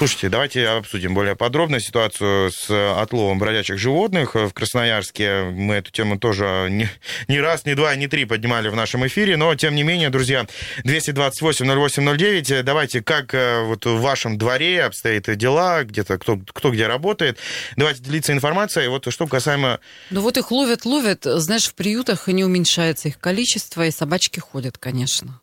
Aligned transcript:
Слушайте, 0.00 0.30
давайте 0.30 0.66
обсудим 0.66 1.12
более 1.12 1.36
подробно 1.36 1.78
ситуацию 1.78 2.50
с 2.50 2.70
отловом 2.70 3.38
бродячих 3.38 3.76
животных 3.76 4.34
в 4.34 4.50
Красноярске. 4.54 5.50
Мы 5.52 5.74
эту 5.74 5.92
тему 5.92 6.18
тоже 6.18 6.68
не, 6.70 6.88
не 7.28 7.38
раз, 7.38 7.66
не 7.66 7.74
два, 7.74 7.94
не 7.96 8.06
три 8.06 8.24
поднимали 8.24 8.70
в 8.70 8.74
нашем 8.74 9.06
эфире, 9.06 9.36
но 9.36 9.54
тем 9.56 9.74
не 9.74 9.82
менее, 9.82 10.08
друзья, 10.08 10.46
228-08-09, 10.84 12.62
давайте, 12.62 13.02
как 13.02 13.34
э, 13.34 13.62
вот 13.64 13.84
в 13.84 14.00
вашем 14.00 14.38
дворе 14.38 14.84
обстоят 14.84 15.36
дела, 15.36 15.84
где-то 15.84 16.16
кто, 16.16 16.38
кто 16.50 16.70
где 16.70 16.86
работает, 16.86 17.36
давайте 17.76 18.02
делиться 18.02 18.32
информацией. 18.32 18.88
Вот 18.88 19.06
что 19.12 19.26
касаемо... 19.26 19.80
Ну 20.08 20.22
вот 20.22 20.38
их 20.38 20.50
ловят, 20.50 20.86
ловят, 20.86 21.24
знаешь, 21.24 21.66
в 21.66 21.74
приютах 21.74 22.26
не 22.28 22.42
уменьшается 22.42 23.08
их 23.08 23.18
количество, 23.18 23.84
и 23.84 23.90
собачки 23.90 24.40
ходят, 24.40 24.78
конечно. 24.78 25.42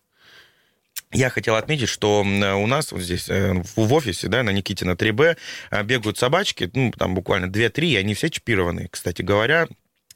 Я 1.13 1.29
хотел 1.29 1.55
отметить, 1.55 1.87
что 1.87 2.19
у 2.21 2.67
нас 2.67 2.91
вот 2.91 3.01
здесь 3.01 3.29
э, 3.29 3.53
в 3.75 3.93
офисе, 3.93 4.27
да, 4.27 4.43
на 4.43 4.49
Никитина 4.49 4.91
3Б 4.91 5.37
э, 5.71 5.83
бегают 5.83 6.17
собачки, 6.17 6.69
ну, 6.73 6.91
там 6.91 7.15
буквально 7.15 7.45
2-3, 7.45 7.85
и 7.85 7.95
они 7.95 8.13
все 8.13 8.29
чипированные, 8.29 8.89
кстати 8.89 9.21
говоря. 9.21 9.67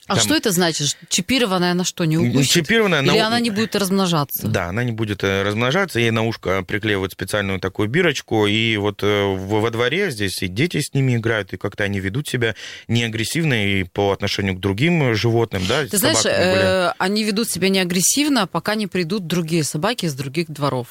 А 0.08 0.16
Там- 0.16 0.24
что 0.24 0.36
это 0.36 0.52
значит? 0.52 0.98
Чипированная 1.10 1.72
она 1.74 1.84
что, 1.84 2.06
не 2.06 2.18
укусит? 2.18 2.50
Чипированная 2.52 3.02
Или 3.04 3.20
на- 3.20 3.28
она 3.28 3.40
не 3.40 3.52
будет 3.52 3.76
размножаться? 3.76 4.48
Да, 4.48 4.66
она 4.66 4.84
не 4.84 4.92
будет 4.92 5.24
э, 5.24 5.44
размножаться, 5.44 6.00
ей 6.00 6.10
на 6.10 6.24
ушко 6.26 6.64
приклеивают 6.64 7.12
специальную 7.12 7.60
такую 7.60 7.88
бирочку, 7.88 8.48
и 8.48 8.78
вот 8.78 9.04
э, 9.04 9.24
во 9.24 9.70
дворе 9.70 10.10
здесь 10.10 10.42
и 10.42 10.48
дети 10.48 10.82
с 10.82 10.94
ними 10.96 11.18
играют, 11.18 11.54
и 11.54 11.58
как-то 11.58 11.84
они 11.84 12.00
ведут 12.00 12.28
себя 12.28 12.56
не 12.88 13.04
агрессивно 13.04 13.54
и 13.66 13.84
по 13.84 14.12
отношению 14.12 14.56
к 14.56 14.60
другим 14.60 15.14
животным, 15.14 15.62
да, 15.68 15.86
Ты 15.86 15.98
знаешь, 15.98 16.26
э, 16.26 16.94
они 16.98 17.24
ведут 17.24 17.50
себя 17.50 17.70
не 17.70 17.80
агрессивно, 17.80 18.48
пока 18.48 18.74
не 18.74 18.88
придут 18.88 19.28
другие 19.28 19.64
собаки 19.64 20.06
из 20.06 20.16
других 20.16 20.50
дворов. 20.50 20.88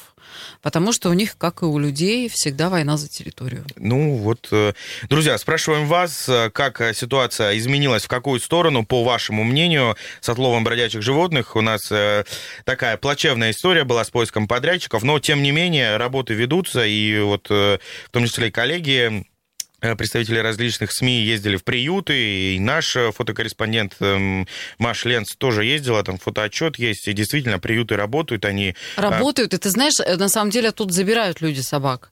Потому 0.61 0.93
что 0.93 1.09
у 1.09 1.13
них, 1.13 1.37
как 1.37 1.63
и 1.63 1.65
у 1.65 1.77
людей, 1.77 2.29
всегда 2.29 2.69
война 2.69 2.95
за 2.95 3.09
территорию. 3.09 3.65
Ну 3.75 4.15
вот, 4.15 4.47
э, 4.51 4.71
друзья, 5.09 5.37
спрашиваем 5.37 5.87
вас, 5.87 6.29
как 6.53 6.95
ситуация 6.95 7.57
изменилась, 7.57 8.03
в 8.03 8.07
какую 8.07 8.39
сторону, 8.39 8.85
по 8.85 9.00
вашему 9.03 9.43
мнению, 9.43 9.95
с 10.19 10.29
отловом 10.29 10.63
бродячих 10.63 11.01
животных. 11.01 11.55
У 11.55 11.61
нас 11.61 11.81
э, 11.91 12.23
такая 12.65 12.97
плачевная 12.97 13.51
история 13.51 13.83
была 13.83 14.03
с 14.03 14.09
поиском 14.09 14.47
подрядчиков, 14.47 15.03
но 15.03 15.19
тем 15.19 15.41
не 15.43 15.51
менее 15.51 15.97
работы 15.97 16.33
ведутся, 16.33 16.85
и 16.85 17.19
вот 17.19 17.47
э, 17.49 17.79
в 18.07 18.09
том 18.11 18.25
числе 18.25 18.47
и 18.47 18.51
коллеги 18.51 19.25
э, 19.81 19.95
представители 19.95 20.39
различных 20.39 20.91
СМИ 20.91 21.21
ездили 21.21 21.57
в 21.57 21.63
приюты, 21.63 22.55
и 22.55 22.59
наш 22.59 22.97
фотокорреспондент 23.15 23.95
эм, 23.99 24.47
Маш 24.77 25.05
Ленц 25.05 25.35
тоже 25.37 25.65
ездила, 25.65 26.03
там 26.03 26.17
фотоотчет 26.17 26.77
есть, 26.77 27.07
и 27.07 27.13
действительно 27.13 27.59
приюты 27.59 27.95
работают, 27.95 28.45
они... 28.45 28.75
Работают, 28.95 29.53
и 29.53 29.57
ты 29.57 29.69
знаешь, 29.69 29.97
на 29.97 30.29
самом 30.29 30.51
деле 30.51 30.71
тут 30.71 30.91
забирают 30.91 31.41
люди 31.41 31.61
собак. 31.61 32.11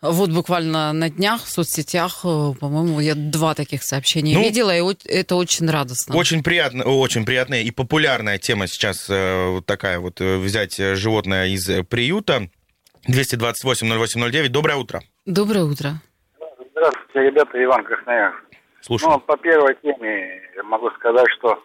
Вот 0.00 0.30
буквально 0.30 0.92
на 0.92 1.10
днях 1.10 1.42
в 1.42 1.48
соцсетях, 1.48 2.20
э, 2.24 2.52
по-моему, 2.60 3.00
я 3.00 3.14
два 3.16 3.54
таких 3.54 3.82
сообщения 3.82 4.34
Ну, 4.34 4.42
видела, 4.42 4.70
и 4.70 4.96
это 5.06 5.34
очень 5.34 5.68
радостно. 5.68 6.16
Очень 6.16 6.44
приятно, 6.44 6.84
очень 6.84 7.24
приятная 7.24 7.62
и 7.62 7.72
популярная 7.72 8.38
тема 8.38 8.68
сейчас 8.68 9.10
э, 9.10 9.46
вот 9.48 9.66
такая 9.66 9.98
вот 9.98 10.20
э, 10.20 10.36
взять 10.36 10.76
животное 10.76 11.48
из 11.48 11.66
приюта. 11.88 12.48
228-08-09. 13.08 14.48
Доброе 14.48 14.76
утро. 14.76 15.00
Доброе 15.26 15.64
утро. 15.64 16.00
Здравствуйте, 16.72 17.30
ребята, 17.30 17.64
Иван 17.64 17.84
Красноярск. 17.84 18.38
Слушаю. 18.82 19.10
Ну, 19.12 19.18
по 19.18 19.36
первой 19.36 19.74
теме 19.82 20.42
могу 20.62 20.90
сказать, 20.90 21.26
что 21.38 21.60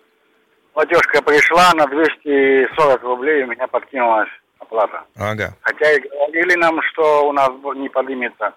платежка 0.74 1.22
пришла 1.22 1.72
на 1.76 1.86
240 1.86 3.04
рублей, 3.04 3.44
у 3.44 3.48
меня 3.48 3.68
подкинулась 3.68 4.30
оплата. 4.74 5.04
Ага. 5.16 5.54
Хотя 5.62 5.92
и 5.92 6.00
говорили 6.00 6.56
нам, 6.56 6.82
что 6.92 7.28
у 7.28 7.32
нас 7.32 7.50
не 7.76 7.90
поднимется. 7.90 8.54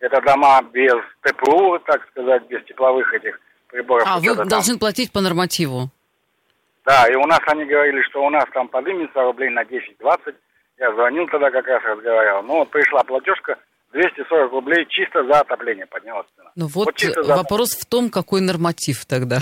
Это 0.00 0.20
дома 0.22 0.62
без 0.72 0.96
ТПУ, 1.22 1.78
так 1.80 2.06
сказать, 2.10 2.46
без 2.48 2.64
тепловых 2.64 3.12
этих 3.14 3.38
приборов. 3.68 4.06
А, 4.06 4.18
вы 4.18 4.34
там. 4.34 4.48
должны 4.48 4.78
платить 4.78 5.12
по 5.12 5.20
нормативу. 5.20 5.90
Да, 6.86 7.06
и 7.06 7.14
у 7.14 7.26
нас 7.26 7.40
они 7.46 7.64
говорили, 7.64 8.02
что 8.08 8.24
у 8.24 8.30
нас 8.30 8.44
там 8.54 8.68
поднимется 8.68 9.22
рублей 9.22 9.50
на 9.50 9.62
10-20. 9.62 10.34
Я 10.78 10.92
звонил 10.94 11.26
тогда, 11.28 11.50
как 11.50 11.66
раз 11.66 11.82
разговаривал. 11.84 12.42
Ну, 12.42 12.54
вот 12.60 12.70
пришла 12.70 13.04
платежка, 13.04 13.58
240 13.92 14.52
рублей 14.52 14.86
чисто 14.88 15.22
за 15.24 15.40
отопление 15.40 15.86
поднялась 15.86 16.26
цена. 16.36 16.50
Ну 16.56 16.66
вот, 16.66 16.94
чисто 16.94 17.22
за 17.22 17.36
вопрос 17.36 17.76
в 17.76 17.84
том, 17.84 18.08
какой 18.08 18.40
норматив 18.40 19.04
тогда. 19.04 19.40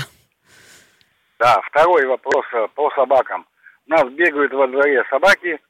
Да, 1.38 1.60
второй 1.70 2.04
вопрос 2.06 2.44
э, 2.52 2.66
по 2.74 2.90
собакам. 2.96 3.46
У 3.86 3.90
нас 3.92 4.04
бегают 4.10 4.52
во 4.52 4.66
дворе 4.66 5.04
собаки, 5.08 5.60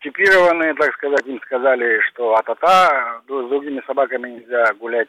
чипированные, 0.00 0.74
так 0.74 0.92
сказать, 0.94 1.26
им 1.26 1.40
сказали, 1.42 2.00
что 2.08 2.34
а-та-та, 2.34 3.20
с 3.22 3.26
другими 3.26 3.82
собаками 3.86 4.30
нельзя 4.30 4.72
гулять. 4.74 5.08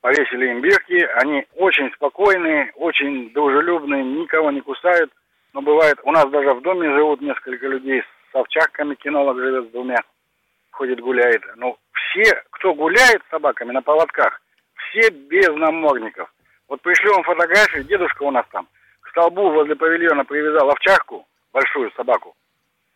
Повесили 0.00 0.50
им 0.50 0.60
бирки, 0.60 1.08
они 1.22 1.44
очень 1.56 1.92
спокойные, 1.94 2.72
очень 2.76 3.32
дружелюбные, 3.32 4.04
никого 4.04 4.50
не 4.50 4.60
кусают. 4.60 5.10
Но 5.52 5.62
бывает, 5.62 5.98
у 6.04 6.12
нас 6.12 6.28
даже 6.30 6.54
в 6.54 6.62
доме 6.62 6.88
живут 6.94 7.20
несколько 7.20 7.66
людей 7.66 8.02
с 8.02 8.34
овчарками, 8.34 8.94
кинолог 8.94 9.38
живет 9.38 9.68
с 9.68 9.72
двумя, 9.72 9.98
ходит 10.70 11.00
гуляет. 11.00 11.42
Ну, 11.56 11.76
все, 11.92 12.42
кто 12.50 12.74
гуляет 12.74 13.22
с 13.26 13.30
собаками 13.30 13.72
на 13.72 13.82
поводках, 13.82 14.40
все 14.76 15.10
без 15.10 15.48
намордников. 15.48 16.32
Вот 16.68 16.80
пришли 16.82 17.08
вам 17.10 17.24
фотографии, 17.24 17.80
дедушка 17.80 18.22
у 18.22 18.30
нас 18.30 18.44
там, 18.52 18.68
к 19.00 19.08
столбу 19.08 19.50
возле 19.50 19.74
павильона 19.74 20.24
привязал 20.24 20.70
овчарку, 20.70 21.26
большую 21.52 21.90
собаку. 21.92 22.36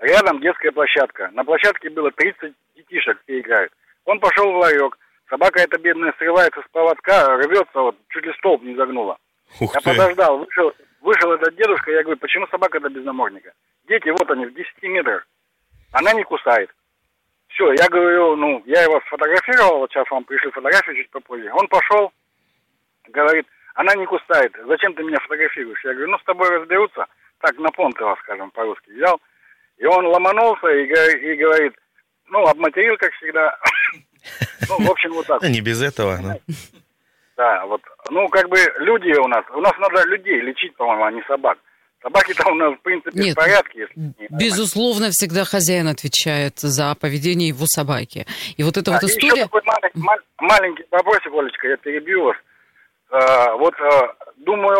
Рядом 0.02 0.40
детская 0.40 0.72
площадка. 0.72 1.30
На 1.32 1.44
площадке 1.44 1.88
было 1.88 2.10
30 2.10 2.52
детишек, 2.74 3.20
все 3.22 3.38
играют. 3.38 3.72
Он 4.04 4.18
пошел 4.18 4.50
в 4.50 4.56
ларек. 4.56 4.98
Собака 5.30 5.60
эта 5.60 5.78
бедная 5.78 6.12
срывается 6.18 6.60
с 6.60 6.70
поводка, 6.72 7.36
рвется, 7.36 7.80
вот 7.80 7.96
чуть 8.08 8.24
ли 8.26 8.32
столб 8.34 8.62
не 8.64 8.74
загнула. 8.74 9.16
Ух 9.60 9.72
Я 9.72 9.80
ты. 9.80 9.90
подождал, 9.90 10.38
вышел, 10.38 10.72
вышел 11.02 11.32
этот 11.32 11.54
дедушка, 11.54 11.92
я 11.92 12.02
говорю, 12.02 12.18
почему 12.18 12.48
собака-то 12.48 12.88
без 12.88 13.04
намордника? 13.04 13.52
Дети, 13.86 14.08
вот 14.08 14.28
они, 14.28 14.46
в 14.46 14.54
10 14.54 14.82
метрах. 14.82 15.24
Она 15.92 16.12
не 16.14 16.24
кусает. 16.24 16.68
Все, 17.46 17.72
я 17.72 17.88
говорю, 17.88 18.34
ну, 18.34 18.60
я 18.66 18.82
его 18.82 19.00
сфотографировал, 19.06 19.78
вот 19.78 19.92
сейчас 19.92 20.10
вам 20.10 20.24
пришли 20.24 20.50
фотографию 20.50 20.96
чуть 20.96 21.10
попозже. 21.10 21.48
Он 21.52 21.68
пошел, 21.68 22.12
говорит, 23.08 23.46
она 23.76 23.94
не 23.94 24.06
кусает, 24.06 24.52
зачем 24.66 24.94
ты 24.94 25.04
меня 25.04 25.20
фотографируешь? 25.20 25.84
Я 25.84 25.92
говорю, 25.92 26.10
ну, 26.10 26.18
с 26.18 26.24
тобой 26.24 26.50
разберутся. 26.50 27.06
Так, 27.38 27.56
на 27.58 27.70
понтово, 27.70 28.16
скажем, 28.22 28.50
по-русски 28.50 28.90
взял. 28.90 29.20
И 29.78 29.84
он 29.84 30.06
ломанулся 30.06 30.68
и, 30.68 30.84
и 30.84 31.36
говорит, 31.36 31.72
ну, 32.28 32.46
обматерил, 32.46 32.96
как 32.98 33.12
всегда. 33.14 33.56
Ну, 34.68 34.78
в 34.78 34.90
общем, 34.92 35.12
вот 35.12 35.26
так. 35.26 35.40
Да, 35.40 35.48
не 35.48 35.60
без 35.60 35.82
этого. 35.82 36.16
ну. 36.22 36.40
Да, 37.36 37.66
вот, 37.66 37.82
ну, 38.10 38.28
как 38.28 38.48
бы 38.48 38.56
люди 38.78 39.10
у 39.18 39.26
нас, 39.26 39.44
у 39.52 39.60
нас 39.60 39.72
надо 39.78 40.06
людей 40.08 40.40
лечить, 40.40 40.76
по-моему, 40.76 41.04
а 41.04 41.10
не 41.10 41.22
собак. 41.22 41.58
Собаки-то 42.02 42.48
у 42.50 42.54
нас, 42.54 42.74
в 42.74 42.82
принципе, 42.82 43.18
Нет, 43.18 43.32
в 43.32 43.36
порядке. 43.36 43.80
Если 43.80 44.00
не. 44.00 44.28
Безусловно, 44.30 45.08
всегда 45.10 45.44
хозяин 45.44 45.88
отвечает 45.88 46.58
за 46.60 46.94
поведение 47.00 47.48
его 47.48 47.64
собаки. 47.66 48.26
И 48.56 48.62
вот 48.62 48.76
эта 48.76 48.90
Да, 48.90 48.92
вот 48.92 49.02
и 49.02 49.06
еще 49.06 49.26
история... 49.26 49.42
такой 49.44 49.62
маленький, 49.64 49.98
мал- 50.00 50.26
маленький 50.38 50.84
вопросик, 50.90 51.32
Олечка, 51.32 51.68
я 51.68 51.76
перебью 51.76 52.24
вас. 52.24 52.36
Э, 53.10 53.52
вот, 53.58 53.74
э, 53.80 54.00
думаю, 54.38 54.78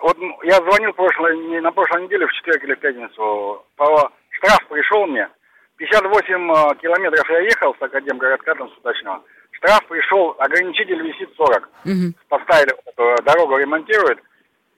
вот 0.00 0.16
я 0.44 0.56
звонил 0.56 0.92
прошлой, 0.94 1.36
не- 1.48 1.60
на 1.60 1.72
прошлой 1.72 2.04
неделе, 2.04 2.26
в 2.26 2.32
четверг 2.32 2.64
или 2.64 2.74
в 2.74 2.80
пятницу, 2.80 3.64
по 3.76 4.10
штраф 4.40 4.66
пришел 4.68 5.06
мне, 5.06 5.28
58 5.76 6.34
э, 6.34 6.76
километров 6.80 7.30
я 7.30 7.40
ехал 7.40 7.74
с 7.78 7.82
Академгородка, 7.82 8.54
там, 8.54 8.68
с 8.70 8.78
удачного. 8.78 9.22
Штраф 9.52 9.86
пришел, 9.88 10.34
ограничитель 10.38 11.00
висит 11.02 11.30
40. 11.36 11.68
Мгм. 11.84 12.14
поставили, 12.28 12.72
эту 12.86 13.22
дорогу 13.22 13.56
ремонтируют. 13.56 14.20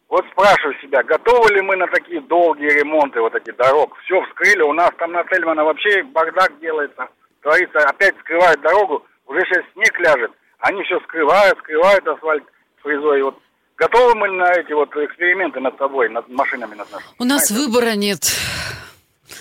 Вот 0.08 0.24
спрашиваю 0.32 0.74
себя, 0.82 1.02
готовы 1.02 1.54
ли 1.54 1.62
мы 1.62 1.76
на 1.76 1.86
такие 1.86 2.20
долгие 2.20 2.68
ремонты 2.68 3.20
вот 3.20 3.34
этих 3.34 3.56
дорог? 3.56 3.96
Все 4.04 4.20
вскрыли, 4.22 4.62
у 4.62 4.72
нас 4.72 4.90
там 4.98 5.12
на 5.12 5.24
Тельмана 5.24 5.64
вообще 5.64 6.02
бардак 6.02 6.58
делается. 6.60 7.08
Творится, 7.40 7.78
опять 7.78 8.14
скрывают 8.20 8.60
дорогу, 8.60 9.04
уже 9.26 9.40
сейчас 9.40 9.64
снег 9.72 9.98
ляжет. 10.00 10.30
Они 10.58 10.82
все 10.84 11.00
скрывают, 11.00 11.58
скрывают 11.58 12.06
асфальт 12.06 12.44
фрезой. 12.82 13.22
Вот 13.22 13.38
готовы 13.76 14.14
мы 14.14 14.28
на 14.28 14.52
эти 14.52 14.72
вот 14.72 14.94
эксперименты 14.94 15.60
над 15.60 15.76
собой, 15.78 16.08
над 16.08 16.28
машинами 16.28 16.74
над 16.74 16.90
нашими? 16.92 17.14
У 17.18 17.24
нас 17.24 17.48
Знаете? 17.48 17.66
выбора 17.66 17.96
нет. 17.96 18.20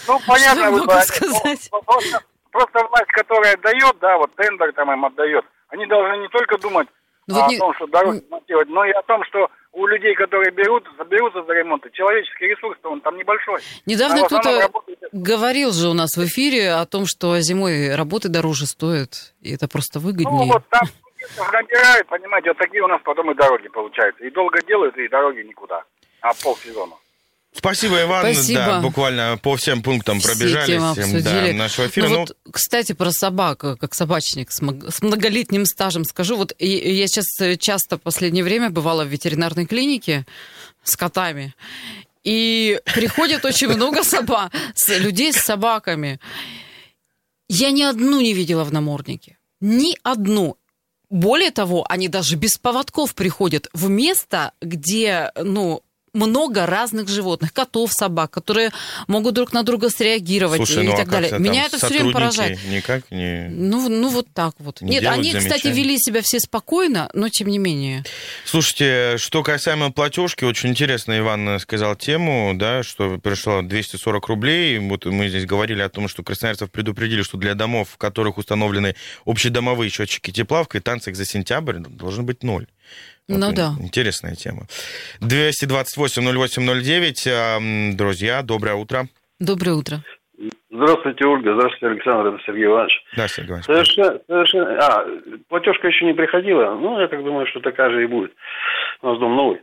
Ну, 0.08 0.20
понятно, 0.28 0.62
Что 0.62 0.64
я 0.64 0.72
могу 0.72 1.02
сказать? 1.02 1.70
Ну, 1.72 1.82
Просто, 1.82 2.20
просто 2.52 2.88
власть, 2.88 3.12
которая 3.12 3.58
дает, 3.58 3.96
да, 4.00 4.18
вот 4.18 4.34
тендер 4.36 4.74
там 4.74 4.92
им 4.92 5.06
отдает, 5.06 5.46
они 5.70 5.86
должны 5.86 6.22
не 6.22 6.28
только 6.30 6.58
думать 6.58 6.88
Ну 7.28 7.36
вот 7.36 7.44
о 7.46 7.48
не- 7.50 7.58
том, 7.58 7.74
что 7.76 7.88
дороги 7.88 8.24
ремонтировать, 8.26 8.70
но 8.70 8.86
и 8.86 8.92
о 8.92 9.02
том, 9.04 9.24
что 9.26 9.50
у 9.74 9.86
людей, 9.88 10.14
которые 10.16 10.52
берут, 10.52 10.84
берутся 11.10 11.44
за 11.44 11.54
ремонт, 11.54 11.86
человеческий 11.94 12.48
ресурс 12.48 12.78
он 12.84 13.00
там 13.02 13.16
небольшой. 13.18 13.62
Недавно 13.86 14.24
А 14.24 14.26
кто-то 14.26 14.60
работает- 14.60 15.00
говорил 15.14 15.72
же 15.72 15.88
у 15.88 15.94
нас 15.94 16.18
в 16.18 16.26
эфире 16.26 16.74
о 16.74 16.86
том, 16.86 17.06
что 17.06 17.40
зимой 17.40 17.96
работы 17.96 18.28
дороже 18.28 18.66
стоят, 18.66 19.34
и 19.42 19.54
это 19.56 19.68
просто 19.70 20.00
Ну 20.00 20.06
выгоднее. 20.08 20.52
вот 20.54 20.64
там 20.70 20.82
Набирают, 21.54 22.08
понимаете, 22.08 22.50
вот 22.50 22.58
такие 22.58 22.82
у 22.84 22.88
нас 22.88 23.00
потом 23.06 23.30
и 23.32 23.36
дороги 23.36 23.68
получаются. 23.68 24.24
И 24.26 24.32
долго 24.32 24.60
делают, 24.64 24.98
и 24.98 25.08
дороги 25.08 25.42
никуда. 25.42 25.84
А 26.22 26.32
полсезона. 26.44 26.96
Спасибо, 27.54 28.02
Иван. 28.02 28.34
Спасибо. 28.34 28.60
Да, 28.60 28.82
буквально 28.82 29.38
по 29.42 29.58
всем 29.58 29.84
пунктам 29.84 30.22
пробежались 30.22 30.96
темы 30.96 31.22
да, 31.22 31.54
нашего 31.54 31.88
эфира. 31.88 32.08
Ну 32.08 32.14
Ну, 32.14 32.20
вот, 32.22 32.38
кстати, 32.50 32.94
про 32.94 33.12
собак, 33.12 33.60
как 33.60 33.94
собачник 33.94 34.52
с 34.52 34.62
многолетним 35.02 35.66
стажем 35.66 36.06
скажу. 36.06 36.38
Вот 36.38 36.54
я 36.60 37.08
сейчас 37.08 37.26
э, 37.40 37.58
часто 37.58 37.98
в 37.98 38.02
последнее 38.02 38.44
время 38.44 38.70
бывала 38.70 39.04
в 39.04 39.10
ветеринарной 39.10 39.66
клинике 39.66 40.26
с 40.84 40.96
котами. 40.96 41.54
И 42.24 42.80
приходит 42.94 43.44
очень 43.46 43.68
много 43.68 44.04
собак, 44.04 44.52
людей 44.88 45.34
с 45.34 45.38
собаками. 45.38 46.20
Я 47.50 47.72
ни 47.72 47.82
одну 47.82 48.22
не 48.22 48.34
видела 48.34 48.64
в 48.64 48.72
наморднике. 48.72 49.38
Ни 49.60 49.98
одну. 50.04 50.58
Более 51.10 51.52
того, 51.52 51.86
они 51.90 52.08
даже 52.08 52.38
без 52.38 52.58
поводков 52.58 53.14
приходят 53.14 53.68
в 53.74 53.90
место, 53.90 54.54
где, 54.62 55.32
ну, 55.36 55.84
много 56.14 56.66
разных 56.66 57.08
животных, 57.08 57.54
котов, 57.54 57.92
собак, 57.94 58.32
которые 58.32 58.72
могут 59.08 59.34
друг 59.34 59.54
на 59.54 59.64
друга 59.64 59.90
среагировать 59.90 60.58
слушай, 60.58 60.84
и 60.84 60.88
ну 60.88 60.94
а 60.94 60.98
так 60.98 61.06
как 61.06 61.14
далее. 61.14 61.40
Меня 61.40 61.66
это 61.66 61.78
все 61.78 61.88
время 61.88 62.12
поражает. 62.12 62.60
Никак 62.66 63.10
не... 63.12 63.48
Ну, 63.50 63.88
ну 63.88 64.10
вот 64.10 64.28
так 64.34 64.56
вот. 64.60 64.82
Не 64.82 64.92
Нет, 64.92 65.06
они, 65.06 65.30
кстати, 65.34 65.64
замечаний? 65.64 65.74
вели 65.74 65.98
себя 65.98 66.22
все 66.22 66.40
спокойно, 66.40 67.10
но 67.14 67.30
тем 67.30 67.48
не 67.48 67.60
менее. 67.60 68.04
Слушайте, 68.46 69.18
что 69.18 69.42
касаемо 69.44 69.92
платежки, 69.92 70.44
очень 70.44 70.70
интересно 70.70 71.18
Иван 71.18 71.60
сказал 71.60 71.96
тему, 71.96 72.54
да, 72.56 72.84
что 72.84 73.18
пришло 73.18 73.62
240 73.62 74.28
рублей. 74.28 74.80
Вот 74.80 75.06
мы 75.06 75.30
здесь 75.30 75.46
говорили 75.46 75.82
о 75.82 75.90
том, 75.90 76.08
что 76.08 76.24
красноярцев 76.24 76.70
предупредили, 76.72 77.22
что 77.22 77.38
для 77.38 77.56
домов, 77.56 77.90
в 77.94 77.98
которых 77.98 78.38
установлены 78.38 78.96
общедомовые 79.26 79.90
счетчики 79.90 80.32
тепла, 80.32 80.64
в 80.64 80.68
квитанциях 80.68 81.16
за 81.16 81.26
сентябрь 81.26 81.78
должен 81.80 82.26
быть 82.26 82.44
ноль. 82.44 82.68
Ну 83.38 83.52
да. 83.54 83.72
Интересная 83.80 84.36
тема. 84.36 84.68
228-08-09. 85.22 87.28
А, 87.28 87.58
м, 87.58 87.98
Друзья, 87.98 88.42
доброе 88.42 88.76
утро. 88.76 89.08
Доброе 89.40 89.74
утро. 89.74 89.98
Здравствуйте, 90.74 91.26
Ольга. 91.26 91.54
Здравствуйте, 91.54 91.88
Александр. 91.88 92.28
Это 92.34 92.44
Сергей 92.46 92.66
Иванович. 92.66 92.94
Да, 93.18 93.28
Сергей 93.28 93.50
Иванович. 93.52 93.66
Совершенно, 93.66 94.20
совершенно... 94.28 94.78
А, 94.80 95.06
платежка 95.50 95.88
еще 95.88 96.06
не 96.06 96.14
приходила. 96.14 96.76
Ну, 96.76 97.00
я 97.00 97.08
так 97.08 97.24
думаю, 97.24 97.46
что 97.48 97.60
такая 97.60 97.90
же 97.92 98.04
и 98.04 98.08
будет. 98.08 98.32
У 99.02 99.08
нас 99.08 99.20
дом 99.20 99.36
новый. 99.36 99.60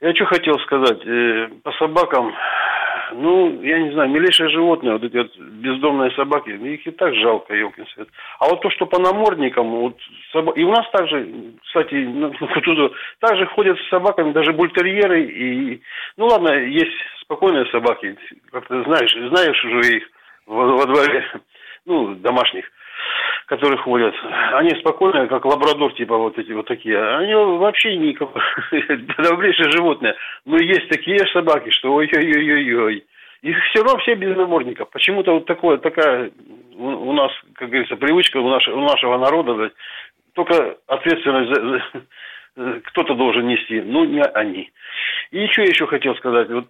Я 0.00 0.14
что 0.14 0.26
хотел 0.26 0.58
сказать. 0.60 0.98
Э, 1.06 1.48
по 1.62 1.72
собакам, 1.72 2.34
ну, 3.14 3.62
я 3.62 3.78
не 3.78 3.92
знаю, 3.92 4.10
милейшие 4.10 4.48
животные, 4.50 4.94
вот 4.94 5.04
эти 5.04 5.16
вот 5.16 5.36
бездомные 5.36 6.10
собаки, 6.12 6.50
их 6.50 6.86
и 6.86 6.90
так 6.90 7.14
жалко, 7.14 7.54
елкин 7.54 7.86
свет. 7.94 8.08
А 8.38 8.48
вот 8.48 8.60
то, 8.60 8.70
что 8.70 8.86
по 8.86 8.98
намордникам, 8.98 9.68
вот 9.70 9.96
соба- 10.34 10.54
и 10.54 10.62
у 10.64 10.70
нас 10.70 10.88
также, 10.90 11.54
кстати, 11.66 11.94
ну, 11.94 12.32
также 13.20 13.46
ходят 13.46 13.78
с 13.78 13.88
собаками 13.88 14.32
даже 14.32 14.52
бультерьеры 14.52 15.24
и, 15.24 15.82
ну 16.16 16.26
ладно, 16.26 16.52
есть 16.52 16.96
спокойные 17.22 17.66
собаки, 17.66 18.16
как 18.50 18.66
ты 18.68 18.82
знаешь, 18.84 19.12
знаешь 19.12 19.64
уже 19.64 19.96
их 19.96 20.04
во, 20.46 20.76
во 20.76 20.86
дворе, 20.86 21.24
ну, 21.86 22.14
домашних, 22.16 22.64
которые 23.48 23.78
ходят. 23.78 24.14
Они 24.52 24.70
спокойные, 24.80 25.26
как 25.26 25.44
лабрадор, 25.46 25.94
типа 25.94 26.16
вот 26.18 26.38
эти 26.38 26.52
вот 26.52 26.66
такие. 26.66 27.02
Они 27.16 27.34
вообще 27.34 27.96
никак... 27.96 28.28
добрейшие 29.18 29.70
животные. 29.70 30.14
Но 30.44 30.58
есть 30.58 30.88
такие 30.90 31.18
собаки, 31.32 31.70
что 31.70 31.94
ой-ой-ой-ой-ой. 31.94 33.04
Их 33.40 33.56
все 33.70 33.82
равно 33.82 33.98
все 34.00 34.14
без 34.16 34.36
намордников. 34.36 34.90
Почему-то 34.90 35.32
вот 35.32 35.46
такое, 35.46 35.78
такая 35.78 36.30
у, 36.76 37.12
нас, 37.12 37.32
как 37.54 37.70
говорится, 37.70 37.96
привычка 37.96 38.36
у, 38.36 38.48
наш- 38.48 38.68
у 38.68 38.80
нашего 38.80 39.16
народа, 39.16 39.54
да, 39.54 39.70
только 40.34 40.76
ответственность 40.86 41.54
за- 41.54 41.82
за- 42.56 42.80
кто-то 42.80 43.14
должен 43.14 43.46
нести, 43.46 43.80
ну 43.80 44.04
не 44.04 44.20
они. 44.20 44.70
И 45.30 45.38
я 45.38 45.62
еще 45.64 45.86
хотел 45.86 46.16
сказать, 46.16 46.50
вот 46.50 46.66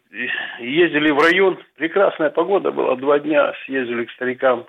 ездили 0.60 1.10
в 1.10 1.19
район, 1.19 1.58
прекрасная 1.76 2.31
погода 2.31 2.70
была, 2.70 2.94
два 2.96 3.19
дня 3.19 3.52
съездили 3.64 4.04
к 4.04 4.12
старикам 4.12 4.66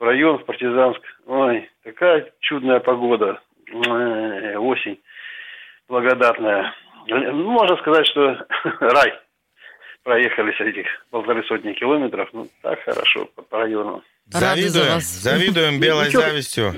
район, 0.00 0.38
в 0.38 0.44
Партизанск. 0.44 1.00
Ой, 1.26 1.70
такая 1.84 2.32
чудная 2.40 2.80
погода, 2.80 3.40
Ой, 3.72 4.56
осень 4.56 4.98
благодатная. 5.90 6.74
Ну, 7.06 7.50
можно 7.50 7.76
сказать, 7.76 8.06
что 8.06 8.46
рай. 8.80 9.12
Проехались 10.02 10.58
этих 10.60 10.86
полторы 11.10 11.44
сотни 11.44 11.74
километров, 11.74 12.30
ну, 12.32 12.48
так 12.62 12.82
хорошо 12.84 13.28
по, 13.34 13.58
району. 13.58 14.02
Завидуем, 14.28 15.00
завидуем 15.00 15.78
белой 15.80 16.10
завистью. 16.10 16.72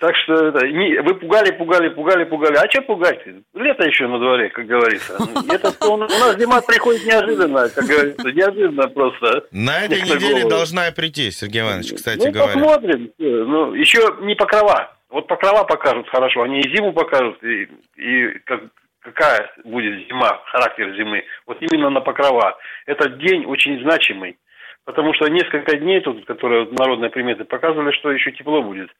Так 0.00 0.16
что 0.16 0.32
это, 0.48 0.66
не- 0.66 0.98
вы 1.02 1.14
пугали, 1.14 1.50
пугали, 1.50 1.90
пугали, 1.90 2.24
пугали. 2.24 2.56
А 2.56 2.70
что 2.70 2.80
пугать? 2.80 3.20
Лето 3.52 3.86
еще 3.86 4.06
на 4.08 4.18
дворе, 4.18 4.48
как 4.48 4.66
говорится. 4.66 5.18
Это 5.52 5.72
что, 5.72 5.92
у 5.92 5.96
нас 5.98 6.10
зима 6.38 6.62
приходит 6.62 7.04
неожиданно, 7.04 7.68
как 7.68 7.84
говорится, 7.84 8.32
неожиданно 8.32 8.88
просто. 8.88 9.44
На 9.52 9.84
этой 9.84 10.00
неделе 10.00 10.48
должна 10.48 10.90
прийти, 10.92 11.30
Сергей 11.30 11.60
Иванович, 11.60 11.92
кстати 11.96 12.26
ну, 12.26 12.32
говоря. 12.32 12.54
посмотрим. 12.54 13.10
Ну, 13.18 13.74
еще 13.74 14.00
не 14.22 14.34
покрова. 14.34 14.96
Вот 15.10 15.26
покрова 15.26 15.64
покажут 15.64 16.08
хорошо, 16.08 16.44
они 16.44 16.60
и 16.60 16.74
зиму 16.74 16.94
покажут, 16.94 17.42
и, 17.44 17.68
и 17.96 18.28
как- 18.46 18.70
какая 19.00 19.50
будет 19.64 20.08
зима, 20.08 20.40
характер 20.46 20.94
зимы. 20.96 21.24
Вот 21.46 21.58
именно 21.60 21.90
на 21.90 22.00
покрова. 22.00 22.56
Этот 22.86 23.18
день 23.18 23.44
очень 23.44 23.82
значимый. 23.82 24.38
Потому 24.86 25.14
что 25.14 25.28
несколько 25.28 25.76
дней 25.76 26.00
тут, 26.00 26.24
которые 26.24 26.66
народные 26.78 27.10
приметы 27.10 27.44
показывали, 27.44 27.92
что 27.92 28.10
еще 28.10 28.32
тепло 28.32 28.62
будет. 28.62 28.90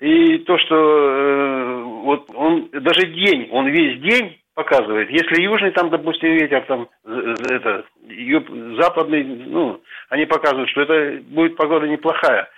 И 0.00 0.38
то, 0.38 0.56
что 0.58 0.74
э, 0.76 1.82
вот 1.82 2.30
он 2.34 2.68
даже 2.72 3.06
день, 3.06 3.48
он 3.50 3.66
весь 3.66 4.00
день 4.00 4.38
показывает. 4.54 5.10
Если 5.10 5.42
южный 5.42 5.70
там, 5.72 5.90
допустим, 5.90 6.32
ветер 6.32 6.64
там 6.66 6.88
это 7.04 7.84
ю- 8.08 8.76
западный, 8.80 9.22
ну, 9.24 9.80
они 10.08 10.24
показывают, 10.24 10.70
что 10.70 10.82
это 10.82 11.22
будет 11.24 11.56
погода 11.56 11.86
неплохая. 11.86 12.48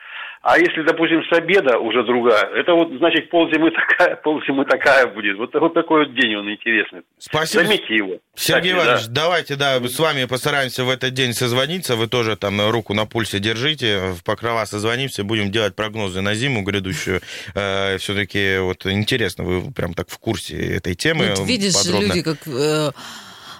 А 0.42 0.58
если, 0.58 0.82
допустим, 0.82 1.22
с 1.24 1.32
обеда 1.36 1.78
уже 1.78 2.04
другая, 2.04 2.44
это 2.54 2.72
вот 2.72 2.90
значит 2.98 3.28
ползимы 3.30 3.70
такая, 3.70 4.16
ползимы 4.22 4.64
такая 4.64 5.06
будет. 5.06 5.36
Вот, 5.36 5.52
вот 5.54 5.74
такой 5.74 6.06
вот 6.06 6.14
день 6.14 6.36
он 6.36 6.50
интересный. 6.50 7.02
Спасибо. 7.18 7.64
Заметьте 7.64 7.96
его. 7.96 8.18
Сергей 8.34 8.72
Кстати, 8.72 8.86
Иванович, 8.86 9.06
да. 9.06 9.22
давайте, 9.22 9.56
да, 9.56 9.80
с 9.80 9.98
вами 9.98 10.24
постараемся 10.26 10.84
в 10.84 10.90
этот 10.90 11.12
день 11.12 11.32
созвониться. 11.32 11.96
Вы 11.96 12.06
тоже 12.06 12.36
там 12.36 12.70
руку 12.70 12.94
на 12.94 13.04
пульсе 13.04 13.40
держите, 13.40 14.12
в 14.12 14.22
покрова 14.22 14.64
созвонимся, 14.64 15.24
будем 15.24 15.50
делать 15.50 15.74
прогнозы 15.74 16.20
на 16.20 16.34
зиму 16.34 16.62
грядущую. 16.62 17.20
Все-таки 17.52 18.58
вот 18.58 18.86
интересно, 18.86 19.44
вы 19.44 19.72
прям 19.72 19.94
так 19.94 20.08
в 20.08 20.18
курсе 20.18 20.56
этой 20.56 20.94
темы. 20.94 21.34
Вот 21.36 21.48
видишь, 21.48 21.74
подробно. 21.74 22.06
люди 22.06 22.22
как 22.22 22.38
э, 22.46 22.90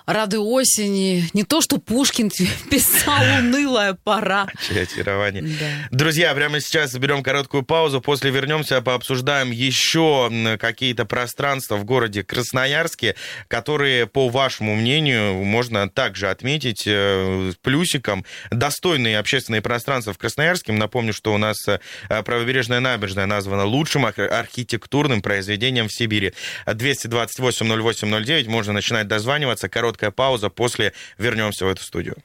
рады 0.08 0.38
осени. 0.38 1.28
Не 1.34 1.44
то, 1.44 1.60
что 1.60 1.76
Пушкин 1.78 2.30
писал 2.70 3.22
«Унылая 3.38 3.92
пора». 3.92 4.48
Очарование. 4.70 5.42
Да. 5.42 5.88
Друзья, 5.90 6.34
прямо 6.34 6.60
сейчас 6.60 6.92
заберем 6.92 7.22
короткую 7.22 7.62
паузу. 7.62 8.00
После 8.00 8.30
вернемся, 8.30 8.80
пообсуждаем 8.80 9.50
еще 9.50 10.30
какие-то 10.58 11.04
пространства 11.04 11.76
в 11.76 11.84
городе 11.84 12.24
Красноярске, 12.24 13.16
которые, 13.48 14.06
по 14.06 14.28
вашему 14.30 14.74
мнению, 14.74 15.44
можно 15.44 15.88
также 15.90 16.30
отметить 16.30 16.84
э, 16.86 17.52
плюсиком. 17.62 18.24
Достойные 18.50 19.18
общественные 19.18 19.60
пространства 19.60 20.14
в 20.14 20.18
Красноярске. 20.18 20.72
Напомню, 20.72 21.12
что 21.12 21.34
у 21.34 21.38
нас 21.38 21.56
э, 21.68 21.78
правобережная 22.08 22.80
набережная 22.80 23.26
названа 23.26 23.64
лучшим 23.64 24.06
ар- 24.06 24.14
архитектурным 24.18 25.20
произведением 25.20 25.88
в 25.88 25.92
Сибири. 25.92 26.32
228-08-09. 26.66 28.48
Можно 28.48 28.72
начинать 28.72 29.06
дозваниваться. 29.06 29.68
Короткая 29.98 30.10
пауза. 30.12 30.48
После 30.48 30.92
вернемся 31.18 31.64
в 31.64 31.68
эту 31.68 31.82
студию. 31.82 32.16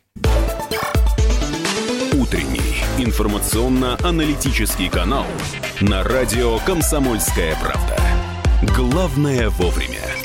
Утренний 2.14 2.84
информационно-аналитический 3.00 4.90
канал 4.90 5.26
на 5.82 6.04
радио 6.04 6.60
«Комсомольская 6.60 7.56
правда». 7.56 7.98
Главное 8.76 9.50
вовремя. 9.50 10.23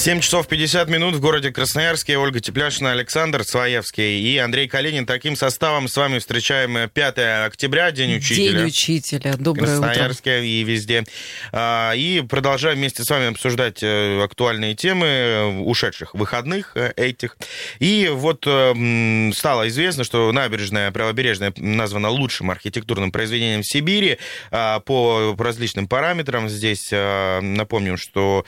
7 0.00 0.20
часов 0.20 0.48
50 0.48 0.88
минут 0.88 1.14
в 1.16 1.20
городе 1.20 1.50
Красноярске. 1.50 2.16
Ольга 2.16 2.40
Тепляшина, 2.40 2.92
Александр 2.92 3.44
Своевский 3.44 4.22
и 4.22 4.38
Андрей 4.38 4.66
Калинин. 4.66 5.04
Таким 5.04 5.36
составом 5.36 5.88
с 5.88 5.96
вами 5.98 6.18
встречаем 6.18 6.88
5 6.88 7.18
октября, 7.44 7.90
День 7.90 8.16
учителя. 8.16 8.60
День 8.60 8.66
учителя. 8.68 9.36
Доброе 9.36 9.76
утро. 9.76 9.88
Красноярске 9.88 10.46
и 10.46 10.64
везде. 10.64 11.04
А, 11.52 11.92
И 11.92 12.22
продолжаем 12.22 12.78
вместе 12.78 13.04
с 13.04 13.10
вами 13.10 13.26
обсуждать 13.26 13.82
э, 13.82 14.22
актуальные 14.22 14.74
темы 14.74 15.06
э, 15.06 15.58
ушедших 15.58 16.14
выходных 16.14 16.72
э, 16.76 16.94
этих. 16.96 17.36
И 17.78 18.10
вот 18.10 18.40
стало 18.40 19.68
известно, 19.68 20.04
что 20.04 20.32
набережная 20.32 20.90
правобережная 20.92 21.52
названа 21.58 22.08
лучшим 22.08 22.50
архитектурным 22.50 23.12
произведением 23.12 23.60
в 23.60 23.66
Сибири 23.66 24.16
а, 24.50 24.80
по 24.80 25.36
различным 25.38 25.88
параметрам. 25.88 26.48
Здесь 26.48 26.88
а, 26.90 27.42
напомним, 27.42 27.98
что 27.98 28.46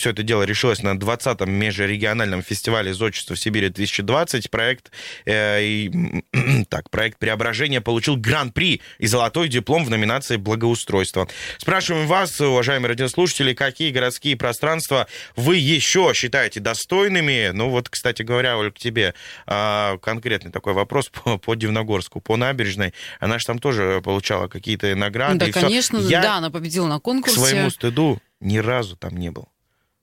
все 0.00 0.10
это 0.10 0.22
дело 0.22 0.42
решилось 0.44 0.82
на 0.82 0.94
20-м 0.94 1.50
межрегиональном 1.50 2.42
фестивале 2.42 2.94
зодчества 2.94 3.34
в 3.34 3.38
Сибири 3.38 3.68
2020. 3.68 4.50
Проект, 4.50 4.90
э, 5.26 5.62
и, 5.62 6.24
так, 6.68 6.88
проект 6.88 7.18
преображения 7.18 7.82
получил 7.82 8.16
гран-при 8.16 8.80
и 8.98 9.06
золотой 9.06 9.48
диплом 9.48 9.84
в 9.84 9.90
номинации 9.90 10.36
благоустройства. 10.36 11.28
Спрашиваем 11.58 12.06
вас, 12.06 12.40
уважаемые 12.40 12.88
радиослушатели, 12.88 13.52
какие 13.52 13.90
городские 13.90 14.36
пространства 14.36 15.06
вы 15.36 15.56
еще 15.56 16.12
считаете 16.14 16.60
достойными? 16.60 17.50
Ну 17.52 17.68
вот, 17.68 17.90
кстати 17.90 18.22
говоря, 18.22 18.56
Оль, 18.56 18.72
к 18.72 18.78
тебе 18.78 19.14
а, 19.46 19.98
конкретный 19.98 20.50
такой 20.50 20.72
вопрос 20.72 21.10
по, 21.10 21.36
по 21.36 21.54
Дивногорску, 21.54 22.20
по 22.20 22.36
набережной. 22.36 22.94
Она 23.20 23.38
же 23.38 23.44
там 23.44 23.58
тоже 23.58 24.00
получала 24.02 24.48
какие-то 24.48 24.94
награды. 24.96 25.52
Да, 25.52 25.60
конечно, 25.60 25.98
Я, 25.98 26.22
да, 26.22 26.36
она 26.36 26.50
победила 26.50 26.86
на 26.86 26.98
к 26.98 27.02
конкурсе. 27.02 27.38
своему 27.38 27.68
стыду, 27.68 28.18
ни 28.40 28.56
разу 28.56 28.96
там 28.96 29.16
не 29.18 29.30
был. 29.30 29.49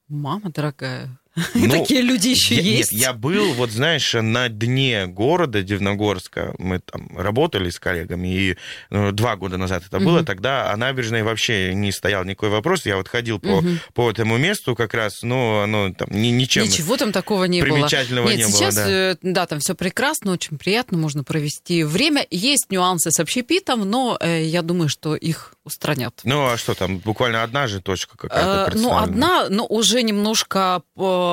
Мама 0.10 0.50
дорогая. 0.50 1.20
Ну, 1.54 1.70
Такие 1.70 2.02
люди 2.02 2.30
еще 2.30 2.56
я, 2.56 2.62
есть. 2.62 2.92
Нет, 2.92 3.02
я 3.02 3.14
был, 3.14 3.54
вот 3.54 3.72
знаешь, 3.72 4.14
на 4.14 4.50
дне 4.50 5.06
города 5.08 5.62
Дивногорска. 5.62 6.56
Мы 6.58 6.80
там 6.80 7.10
работали 7.18 7.70
с 7.70 7.80
коллегами, 7.80 8.28
и 8.28 8.58
ну, 8.90 9.12
два 9.12 9.36
года 9.36 9.58
назад 9.58 9.84
это 9.88 10.00
было. 10.00 10.18
Мгм. 10.18 10.26
Тогда 10.26 10.72
о 10.72 10.78
набережной 10.78 11.24
вообще 11.24 11.74
не 11.74 11.92
стоял 11.92 12.24
никакой 12.26 12.50
вопрос. 12.50 12.86
Я 12.86 12.98
вот 12.98 13.08
ходил 13.08 13.40
по, 13.40 13.62
Мгм. 13.62 13.80
по 13.94 14.10
этому 14.10 14.38
месту 14.38 14.76
как 14.76 14.94
раз, 14.94 15.22
но 15.24 15.62
оно 15.62 15.94
там 15.94 16.08
ни, 16.12 16.28
ничем 16.30 16.64
Ничего 16.64 16.98
там 16.98 17.12
такого 17.12 17.44
не 17.46 17.62
было. 17.62 17.74
примечательного 17.76 18.28
Нет, 18.30 18.38
не 18.38 18.44
было. 18.46 18.54
сейчас, 18.54 18.76
да. 18.76 18.90
э, 18.90 19.16
да, 19.22 19.46
там 19.46 19.60
все 19.60 19.76
прекрасно, 19.76 20.32
очень 20.34 20.58
приятно, 20.58 20.98
можно 20.98 21.24
провести 21.24 21.84
время. 21.84 22.26
Есть 22.32 22.72
нюансы 22.72 23.12
с 23.12 23.20
общепитом, 23.20 23.90
но 23.90 24.18
э, 24.20 24.44
я 24.46 24.62
думаю, 24.62 24.90
что 24.90 25.16
их 25.16 25.54
устранят. 25.64 26.22
Ну, 26.24 26.46
а 26.48 26.58
что 26.58 26.74
там, 26.74 26.98
буквально 27.00 27.44
одна 27.44 27.68
же 27.68 27.82
точка 27.82 28.18
какая-то 28.18 28.72
Э, 28.74 28.78
Ну, 28.80 28.98
одна, 28.98 29.48
но 29.50 29.66
уже 29.66 30.02
немножко, 30.02 30.82
э, 30.96 31.27